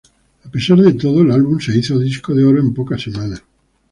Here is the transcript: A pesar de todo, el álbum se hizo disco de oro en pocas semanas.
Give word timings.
A 0.45 0.49
pesar 0.49 0.79
de 0.79 0.93
todo, 0.95 1.21
el 1.21 1.29
álbum 1.31 1.59
se 1.59 1.77
hizo 1.77 1.99
disco 1.99 2.33
de 2.33 2.43
oro 2.43 2.59
en 2.59 2.73
pocas 2.73 3.03
semanas. 3.03 3.43